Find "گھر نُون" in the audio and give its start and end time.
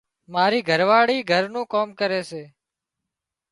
1.31-1.65